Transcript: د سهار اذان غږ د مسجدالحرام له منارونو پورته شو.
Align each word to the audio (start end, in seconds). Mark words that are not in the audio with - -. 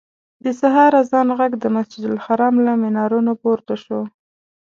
د 0.43 0.45
سهار 0.61 0.91
اذان 1.01 1.27
غږ 1.39 1.51
د 1.59 1.65
مسجدالحرام 1.75 2.55
له 2.67 2.73
منارونو 2.81 3.31
پورته 3.41 3.75
شو. 3.83 3.99